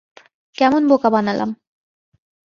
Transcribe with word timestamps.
কেমন 0.55 0.81
বোকা 0.89 1.09
বানালাম! 1.13 1.49